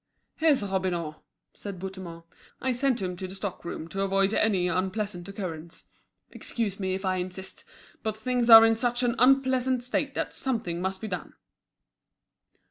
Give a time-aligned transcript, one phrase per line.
[0.37, 1.17] "Here's Robineau,"
[1.53, 2.23] said Bouthemont.
[2.59, 5.85] "I sent him to the stock room to avoid any unpleasant occurrence.
[6.31, 7.63] Excuse me if I insist,
[8.01, 11.33] but things are in such an unpleasant state that something must be done."